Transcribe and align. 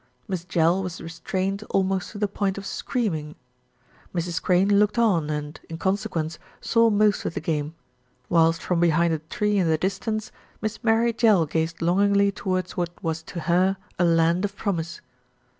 Miss 0.27 0.45
Jell 0.45 0.81
was 0.81 0.99
restrained 0.99 1.61
almost 1.69 2.09
to 2.09 2.17
the 2.17 2.27
point 2.27 2.57
of 2.57 2.65
screaming. 2.65 3.35
Mrs. 4.15 4.41
Crane 4.41 4.79
looked 4.79 4.97
on 4.97 5.29
and, 5.29 5.59
in 5.69 5.77
consequence, 5.77 6.39
saw 6.59 6.89
most 6.89 7.23
of 7.23 7.35
the 7.35 7.39
game; 7.39 7.75
whilst 8.27 8.63
from 8.63 8.79
behind 8.79 9.13
a 9.13 9.19
tree 9.19 9.59
in 9.59 9.67
the 9.67 9.77
distance, 9.77 10.31
Miss 10.59 10.83
Mary 10.83 11.13
Jell 11.13 11.45
gazed 11.45 11.83
longingly 11.83 12.31
towards 12.31 12.75
what 12.75 12.89
was 13.03 13.21
to 13.21 13.41
her 13.41 13.77
a 13.99 14.03
land 14.03 14.43
of 14.43 14.55
promise. 14.55 15.01